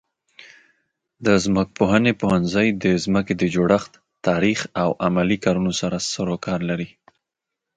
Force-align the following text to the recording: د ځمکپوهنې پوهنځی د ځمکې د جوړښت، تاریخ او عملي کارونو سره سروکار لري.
د 1.25 1.27
ځمکپوهنې 1.45 2.13
پوهنځی 2.21 2.67
د 2.83 2.85
ځمکې 3.03 3.33
د 3.37 3.43
جوړښت، 3.55 3.93
تاریخ 4.27 4.59
او 4.81 4.89
عملي 5.05 5.37
کارونو 5.45 5.71
سره 5.81 5.97
سروکار 6.13 6.59
لري. 6.69 6.89